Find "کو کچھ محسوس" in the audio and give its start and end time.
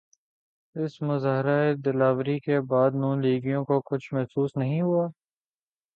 3.65-4.55